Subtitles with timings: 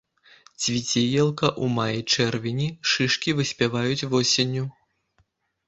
[0.61, 4.69] Цвіце елка ў маі-чэрвені, шышкі выспяваюць восенню.